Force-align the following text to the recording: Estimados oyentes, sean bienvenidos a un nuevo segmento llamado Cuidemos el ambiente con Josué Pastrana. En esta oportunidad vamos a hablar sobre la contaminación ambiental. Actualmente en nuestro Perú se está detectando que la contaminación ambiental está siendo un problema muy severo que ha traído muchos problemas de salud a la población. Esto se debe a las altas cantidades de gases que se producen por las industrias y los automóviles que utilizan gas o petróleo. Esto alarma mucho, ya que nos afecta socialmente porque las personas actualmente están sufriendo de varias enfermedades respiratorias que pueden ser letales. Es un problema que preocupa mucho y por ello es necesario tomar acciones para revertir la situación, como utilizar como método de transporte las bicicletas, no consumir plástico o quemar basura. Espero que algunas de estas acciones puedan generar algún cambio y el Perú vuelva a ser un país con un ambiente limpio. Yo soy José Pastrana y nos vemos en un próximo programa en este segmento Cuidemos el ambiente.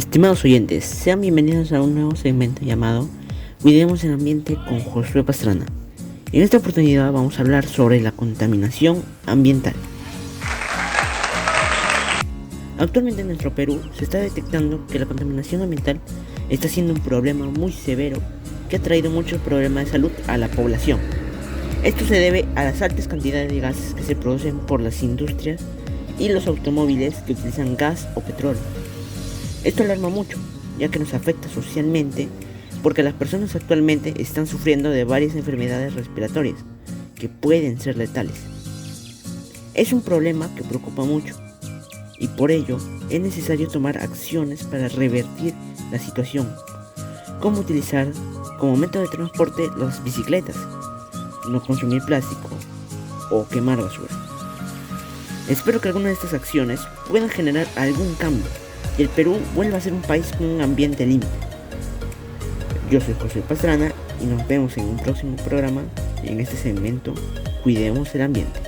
Estimados 0.00 0.42
oyentes, 0.46 0.86
sean 0.86 1.20
bienvenidos 1.20 1.72
a 1.72 1.82
un 1.82 1.94
nuevo 1.94 2.16
segmento 2.16 2.64
llamado 2.64 3.06
Cuidemos 3.60 4.02
el 4.02 4.14
ambiente 4.14 4.54
con 4.54 4.80
Josué 4.80 5.22
Pastrana. 5.22 5.66
En 6.32 6.42
esta 6.42 6.56
oportunidad 6.56 7.12
vamos 7.12 7.38
a 7.38 7.42
hablar 7.42 7.66
sobre 7.66 8.00
la 8.00 8.10
contaminación 8.10 9.02
ambiental. 9.26 9.74
Actualmente 12.78 13.20
en 13.20 13.26
nuestro 13.26 13.54
Perú 13.54 13.78
se 13.94 14.04
está 14.04 14.18
detectando 14.18 14.86
que 14.86 14.98
la 14.98 15.04
contaminación 15.04 15.60
ambiental 15.60 16.00
está 16.48 16.66
siendo 16.66 16.94
un 16.94 17.00
problema 17.00 17.44
muy 17.44 17.70
severo 17.70 18.20
que 18.70 18.76
ha 18.76 18.82
traído 18.82 19.10
muchos 19.10 19.38
problemas 19.42 19.84
de 19.84 19.90
salud 19.90 20.10
a 20.26 20.38
la 20.38 20.48
población. 20.48 20.98
Esto 21.84 22.06
se 22.06 22.14
debe 22.14 22.46
a 22.54 22.64
las 22.64 22.80
altas 22.80 23.06
cantidades 23.06 23.52
de 23.52 23.60
gases 23.60 23.92
que 23.92 24.02
se 24.02 24.16
producen 24.16 24.60
por 24.60 24.80
las 24.80 25.02
industrias 25.02 25.60
y 26.18 26.30
los 26.30 26.46
automóviles 26.46 27.16
que 27.26 27.34
utilizan 27.34 27.76
gas 27.76 28.08
o 28.14 28.22
petróleo. 28.22 28.79
Esto 29.62 29.82
alarma 29.82 30.08
mucho, 30.08 30.38
ya 30.78 30.88
que 30.88 30.98
nos 30.98 31.12
afecta 31.12 31.50
socialmente 31.50 32.28
porque 32.82 33.02
las 33.02 33.12
personas 33.12 33.54
actualmente 33.54 34.14
están 34.16 34.46
sufriendo 34.46 34.88
de 34.88 35.04
varias 35.04 35.34
enfermedades 35.34 35.92
respiratorias 35.94 36.56
que 37.14 37.28
pueden 37.28 37.78
ser 37.78 37.98
letales. 37.98 38.36
Es 39.74 39.92
un 39.92 40.00
problema 40.00 40.48
que 40.54 40.64
preocupa 40.64 41.04
mucho 41.04 41.36
y 42.18 42.28
por 42.28 42.50
ello 42.50 42.78
es 43.10 43.20
necesario 43.20 43.68
tomar 43.68 43.98
acciones 43.98 44.64
para 44.64 44.88
revertir 44.88 45.52
la 45.92 45.98
situación, 45.98 46.50
como 47.40 47.60
utilizar 47.60 48.10
como 48.58 48.76
método 48.76 49.02
de 49.02 49.16
transporte 49.16 49.68
las 49.76 50.02
bicicletas, 50.02 50.56
no 51.50 51.62
consumir 51.62 52.02
plástico 52.04 52.48
o 53.30 53.46
quemar 53.46 53.78
basura. 53.78 54.08
Espero 55.50 55.82
que 55.82 55.88
algunas 55.88 56.08
de 56.08 56.14
estas 56.14 56.32
acciones 56.32 56.80
puedan 57.10 57.28
generar 57.28 57.66
algún 57.76 58.14
cambio 58.14 58.46
y 58.98 59.02
el 59.02 59.08
Perú 59.08 59.36
vuelva 59.54 59.78
a 59.78 59.80
ser 59.80 59.92
un 59.92 60.02
país 60.02 60.30
con 60.36 60.46
un 60.46 60.60
ambiente 60.60 61.06
limpio. 61.06 61.30
Yo 62.90 63.00
soy 63.00 63.14
José 63.14 63.40
Pastrana 63.40 63.92
y 64.20 64.26
nos 64.26 64.46
vemos 64.48 64.76
en 64.76 64.84
un 64.84 64.96
próximo 64.96 65.36
programa 65.36 65.82
en 66.24 66.40
este 66.40 66.56
segmento 66.56 67.14
Cuidemos 67.62 68.14
el 68.14 68.22
ambiente. 68.22 68.59